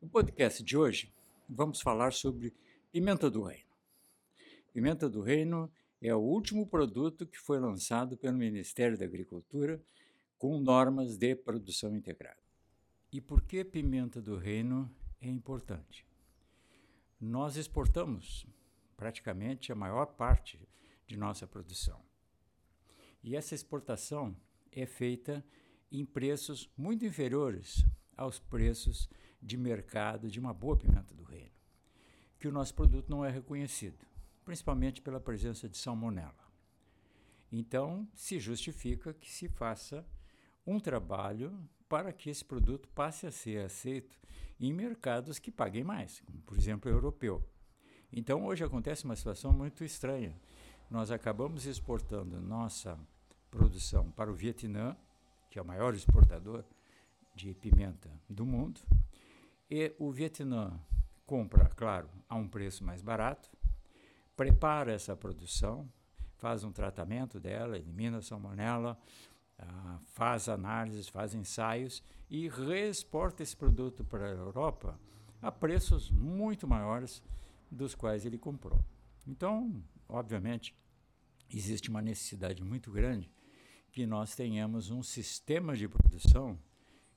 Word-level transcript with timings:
No 0.00 0.08
podcast 0.08 0.64
de 0.64 0.78
hoje, 0.78 1.12
vamos 1.46 1.82
falar 1.82 2.14
sobre 2.14 2.54
pimenta 2.90 3.30
do 3.30 3.42
reino. 3.42 3.68
Pimenta 4.72 5.10
do 5.10 5.20
reino 5.20 5.70
é 6.00 6.14
o 6.14 6.20
último 6.20 6.66
produto 6.66 7.26
que 7.26 7.38
foi 7.38 7.60
lançado 7.60 8.16
pelo 8.16 8.38
Ministério 8.38 8.96
da 8.96 9.04
Agricultura 9.04 9.78
com 10.38 10.58
normas 10.58 11.18
de 11.18 11.36
produção 11.36 11.94
integrada. 11.94 12.40
E 13.12 13.20
por 13.20 13.42
que 13.42 13.62
pimenta 13.62 14.22
do 14.22 14.38
reino 14.38 14.90
é 15.20 15.28
importante? 15.28 16.06
Nós 17.20 17.56
exportamos 17.56 18.46
praticamente 18.96 19.70
a 19.70 19.74
maior 19.74 20.06
parte 20.06 20.58
de 21.06 21.14
nossa 21.14 21.46
produção. 21.46 22.00
E 23.22 23.36
essa 23.36 23.54
exportação 23.54 24.34
é 24.72 24.86
feita 24.86 25.44
em 25.92 26.06
preços 26.06 26.70
muito 26.74 27.04
inferiores 27.04 27.84
aos 28.16 28.38
preços 28.38 29.06
de 29.40 29.56
mercado 29.56 30.30
de 30.30 30.38
uma 30.38 30.52
boa 30.52 30.76
pimenta 30.76 31.14
do 31.14 31.22
reino, 31.22 31.50
que 32.38 32.48
o 32.48 32.52
nosso 32.52 32.74
produto 32.74 33.08
não 33.08 33.24
é 33.24 33.30
reconhecido, 33.30 34.04
principalmente 34.44 35.00
pela 35.00 35.20
presença 35.20 35.68
de 35.68 35.78
salmonela. 35.78 36.34
Então, 37.52 38.06
se 38.14 38.38
justifica 38.38 39.12
que 39.12 39.30
se 39.30 39.48
faça 39.48 40.06
um 40.66 40.78
trabalho 40.78 41.58
para 41.88 42.12
que 42.12 42.30
esse 42.30 42.44
produto 42.44 42.88
passe 42.90 43.26
a 43.26 43.32
ser 43.32 43.64
aceito 43.64 44.16
em 44.60 44.72
mercados 44.72 45.38
que 45.38 45.50
paguem 45.50 45.82
mais, 45.82 46.20
como 46.20 46.40
por 46.42 46.56
exemplo 46.56 46.90
o 46.90 46.94
europeu. 46.94 47.44
Então, 48.12 48.44
hoje 48.44 48.62
acontece 48.62 49.04
uma 49.04 49.16
situação 49.16 49.52
muito 49.52 49.82
estranha. 49.82 50.38
Nós 50.90 51.10
acabamos 51.10 51.66
exportando 51.66 52.40
nossa 52.40 52.98
produção 53.50 54.10
para 54.12 54.30
o 54.30 54.34
Vietnã, 54.34 54.96
que 55.50 55.58
é 55.58 55.62
o 55.62 55.64
maior 55.64 55.94
exportador 55.94 56.64
de 57.34 57.54
pimenta 57.54 58.10
do 58.28 58.44
mundo, 58.44 58.80
e 59.70 59.94
o 59.98 60.10
Vietnã 60.10 60.80
compra, 61.24 61.66
claro, 61.76 62.10
a 62.28 62.34
um 62.34 62.48
preço 62.48 62.82
mais 62.84 63.00
barato, 63.00 63.48
prepara 64.36 64.92
essa 64.92 65.14
produção, 65.14 65.88
faz 66.36 66.64
um 66.64 66.72
tratamento 66.72 67.38
dela, 67.38 67.76
elimina 67.76 68.18
a 68.18 68.22
salmonela, 68.22 68.98
uh, 69.60 70.00
faz 70.06 70.48
análises, 70.48 71.08
faz 71.08 71.34
ensaios 71.34 72.02
e 72.28 72.48
reexporta 72.48 73.42
esse 73.42 73.56
produto 73.56 74.04
para 74.04 74.26
a 74.26 74.30
Europa 74.30 74.98
a 75.40 75.52
preços 75.52 76.10
muito 76.10 76.66
maiores 76.66 77.22
dos 77.70 77.94
quais 77.94 78.26
ele 78.26 78.38
comprou. 78.38 78.82
Então, 79.26 79.82
obviamente, 80.08 80.74
existe 81.48 81.88
uma 81.88 82.02
necessidade 82.02 82.64
muito 82.64 82.90
grande 82.90 83.30
que 83.92 84.06
nós 84.06 84.34
tenhamos 84.34 84.90
um 84.90 85.02
sistema 85.02 85.76
de 85.76 85.88
produção 85.88 86.58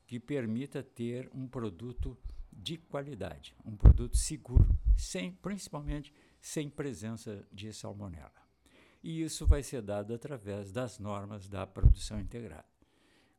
que 0.06 0.20
permita 0.20 0.84
ter 0.84 1.30
um 1.34 1.48
produto 1.48 2.18
de 2.58 2.78
qualidade, 2.78 3.56
um 3.66 3.76
produto 3.76 4.18
seguro, 4.18 4.70
sem, 4.96 5.32
principalmente 5.32 6.14
sem 6.40 6.70
presença 6.70 7.46
de 7.52 7.74
salmonela. 7.74 8.32
E 9.04 9.22
isso 9.22 9.46
vai 9.46 9.62
ser 9.62 9.82
dado 9.82 10.14
através 10.14 10.72
das 10.72 11.00
normas 11.00 11.48
da 11.50 11.68
produção 11.68 12.20
integrada. 12.20 12.66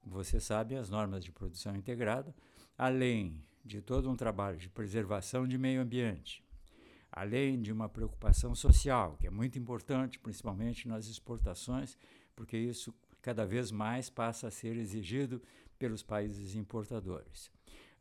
Você 0.02 0.38
sabe, 0.38 0.76
as 0.76 0.90
normas 0.90 1.24
de 1.24 1.32
produção 1.32 1.74
integrada, 1.74 2.34
além 2.76 3.42
de 3.64 3.80
todo 3.80 4.10
um 4.10 4.16
trabalho 4.16 4.58
de 4.58 4.68
preservação 4.68 5.48
de 5.48 5.56
meio 5.56 5.80
ambiente, 5.80 6.44
além 7.10 7.62
de 7.62 7.72
uma 7.72 7.88
preocupação 7.88 8.54
social, 8.54 9.16
que 9.18 9.26
é 9.26 9.30
muito 9.30 9.58
importante, 9.58 10.18
principalmente 10.18 10.86
nas 10.86 11.06
exportações, 11.06 11.96
porque 12.36 12.58
isso 12.58 12.94
cada 13.22 13.46
vez 13.46 13.70
mais 13.70 14.10
passa 14.10 14.48
a 14.48 14.50
ser 14.50 14.76
exigido 14.76 15.40
pelos 15.78 16.02
países 16.02 16.54
importadores. 16.54 17.50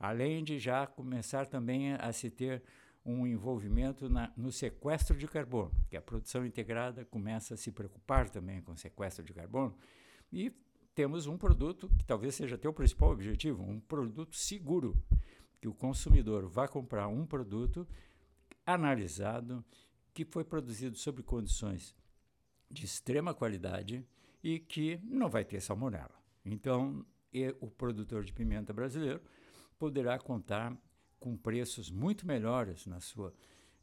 Além 0.04 0.44
de 0.44 0.60
já 0.60 0.86
começar 0.86 1.48
também 1.48 1.94
a 1.94 2.12
se 2.12 2.30
ter 2.30 2.62
um 3.06 3.26
envolvimento 3.26 4.10
na, 4.10 4.34
no 4.36 4.52
sequestro 4.52 5.18
de 5.18 5.26
carbono, 5.30 5.72
que 5.90 5.96
a 5.96 6.02
produção 6.02 6.46
integrada 6.46 7.06
começa 7.06 7.54
a 7.54 7.58
se 7.58 7.72
preocupar 7.72 8.30
também 8.30 8.62
com 8.62 8.74
o 8.74 8.78
sequestro 8.78 9.24
de 9.24 9.34
carbono, 9.34 9.74
e 10.30 10.52
temos 10.94 11.26
um 11.26 11.38
produto 11.38 11.88
que 11.98 12.04
talvez 12.04 12.36
seja 12.36 12.60
o 12.62 12.74
principal 12.74 13.12
objetivo, 13.12 13.64
um 13.64 13.80
produto 13.80 14.36
seguro, 14.36 15.02
que 15.62 15.70
o 15.70 15.74
consumidor 15.74 16.50
vá 16.50 16.68
comprar 16.68 17.08
um 17.08 17.26
produto 17.26 17.88
analisado, 18.66 19.64
que 20.14 20.26
foi 20.26 20.44
produzido 20.44 20.98
sob 20.98 21.24
condições 21.24 21.96
de 22.70 22.84
extrema 22.84 23.34
qualidade, 23.34 24.06
e 24.44 24.60
que 24.60 25.00
não 25.02 25.30
vai 25.30 25.46
ter 25.46 25.62
salmonela. 25.62 26.22
Então, 26.44 27.06
o 27.62 27.72
produtor 27.72 28.26
de 28.26 28.34
pimenta 28.34 28.74
brasileiro 28.74 29.22
poderá 29.74 30.18
contar 30.20 30.76
com 31.20 31.38
preços 31.38 31.90
muito 31.90 32.28
melhores 32.28 32.86
na 32.86 33.00
sua 33.00 33.34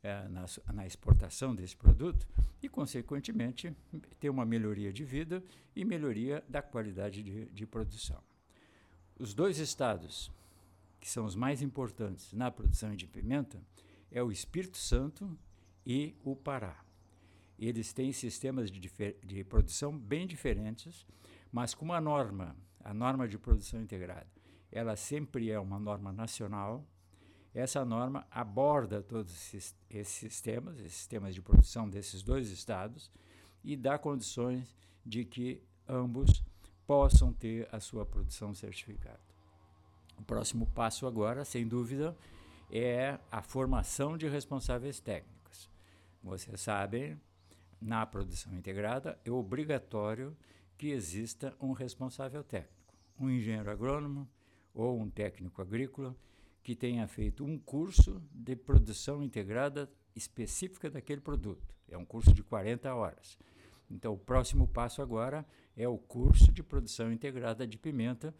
é, 0.02 0.26
na, 0.28 0.46
na, 0.72 0.86
exportação 0.86 1.54
desse 1.54 1.76
produto 1.76 2.26
e, 2.62 2.68
consequentemente, 2.70 3.74
ter 4.18 4.30
uma 4.30 4.46
melhoria 4.46 4.90
de 4.90 5.04
vida 5.04 5.44
e 5.76 5.84
melhoria 5.84 6.42
da 6.48 6.62
qualidade 6.62 7.22
de, 7.22 7.46
de 7.46 7.66
produção. 7.66 8.22
Os 9.18 9.34
dois 9.34 9.58
estados 9.58 10.32
que 10.98 11.08
são 11.08 11.24
os 11.24 11.34
mais 11.34 11.62
importantes 11.62 12.32
na 12.32 12.50
produção 12.50 12.94
de 12.94 13.06
pimenta 13.06 13.60
é 14.10 14.22
o 14.22 14.32
Espírito 14.32 14.78
Santo 14.78 15.38
e 15.84 16.14
o 16.24 16.36
Pará. 16.36 16.84
Eles 17.58 17.92
têm 17.92 18.12
sistemas 18.12 18.70
de, 18.70 18.80
de 19.22 19.44
produção 19.44 19.96
bem 19.96 20.26
diferentes, 20.26 21.06
mas 21.52 21.74
com 21.74 21.84
uma 21.84 22.00
norma, 22.00 22.56
a 22.82 22.94
norma 22.94 23.28
de 23.28 23.38
produção 23.38 23.80
integrada, 23.80 24.28
ela 24.72 24.96
sempre 24.96 25.50
é 25.50 25.58
uma 25.58 25.78
norma 25.78 26.12
nacional. 26.12 26.84
Essa 27.52 27.84
norma 27.84 28.26
aborda 28.30 29.02
todos 29.02 29.32
esses, 29.32 29.74
esses 29.90 30.14
sistemas, 30.14 30.78
esses 30.78 30.94
sistemas 30.94 31.34
de 31.34 31.42
produção 31.42 31.88
desses 31.88 32.22
dois 32.22 32.50
estados, 32.50 33.10
e 33.64 33.76
dá 33.76 33.98
condições 33.98 34.74
de 35.04 35.24
que 35.24 35.62
ambos 35.88 36.44
possam 36.86 37.32
ter 37.32 37.68
a 37.72 37.80
sua 37.80 38.06
produção 38.06 38.54
certificada. 38.54 39.20
O 40.18 40.22
próximo 40.22 40.66
passo 40.66 41.06
agora, 41.06 41.44
sem 41.44 41.66
dúvida, 41.66 42.16
é 42.70 43.18
a 43.32 43.42
formação 43.42 44.16
de 44.16 44.28
responsáveis 44.28 45.00
técnicos. 45.00 45.68
Vocês 46.22 46.60
sabem, 46.60 47.20
na 47.80 48.06
produção 48.06 48.54
integrada, 48.54 49.18
é 49.24 49.30
obrigatório 49.30 50.36
que 50.78 50.88
exista 50.88 51.54
um 51.60 51.72
responsável 51.72 52.44
técnico, 52.44 52.94
um 53.18 53.28
engenheiro 53.28 53.70
agrônomo 53.70 54.28
ou 54.82 54.98
um 54.98 55.08
técnico 55.10 55.60
agrícola 55.60 56.16
que 56.62 56.74
tenha 56.74 57.06
feito 57.06 57.44
um 57.44 57.58
curso 57.58 58.22
de 58.32 58.54
produção 58.54 59.22
integrada 59.22 59.90
específica 60.14 60.90
daquele 60.90 61.20
produto. 61.20 61.74
É 61.88 61.96
um 61.96 62.04
curso 62.04 62.32
de 62.32 62.42
40 62.42 62.94
horas. 62.94 63.38
Então, 63.90 64.12
o 64.12 64.18
próximo 64.18 64.68
passo 64.68 65.02
agora 65.02 65.44
é 65.76 65.88
o 65.88 65.98
curso 65.98 66.52
de 66.52 66.62
produção 66.62 67.12
integrada 67.12 67.66
de 67.66 67.76
pimenta, 67.76 68.34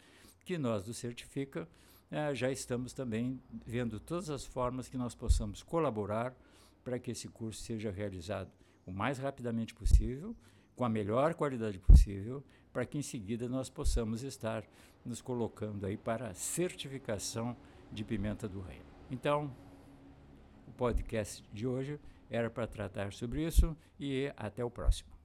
que 0.45 0.57
nós 0.57 0.83
do 0.83 0.93
Certifica 0.93 1.67
eh, 2.09 2.33
já 2.33 2.51
estamos 2.51 2.93
também 2.93 3.39
vendo 3.65 3.99
todas 3.99 4.29
as 4.29 4.45
formas 4.45 4.87
que 4.87 4.97
nós 4.97 5.13
possamos 5.13 5.61
colaborar 5.61 6.35
para 6.83 6.99
que 6.99 7.11
esse 7.11 7.27
curso 7.27 7.61
seja 7.61 7.91
realizado 7.91 8.51
o 8.85 8.91
mais 8.91 9.17
rapidamente 9.17 9.73
possível, 9.73 10.35
com 10.81 10.85
a 10.85 10.89
melhor 10.89 11.35
qualidade 11.35 11.77
possível, 11.77 12.43
para 12.73 12.87
que 12.87 12.97
em 12.97 13.03
seguida 13.03 13.47
nós 13.47 13.69
possamos 13.69 14.23
estar 14.23 14.63
nos 15.05 15.21
colocando 15.21 15.85
aí 15.85 15.95
para 15.95 16.29
a 16.29 16.33
certificação 16.33 17.55
de 17.91 18.03
pimenta 18.03 18.49
do 18.49 18.61
reino. 18.61 18.85
Então, 19.11 19.55
o 20.67 20.71
podcast 20.71 21.47
de 21.53 21.67
hoje 21.67 21.99
era 22.31 22.49
para 22.49 22.65
tratar 22.65 23.13
sobre 23.13 23.45
isso 23.45 23.77
e 23.99 24.33
até 24.35 24.65
o 24.65 24.71
próximo. 24.71 25.20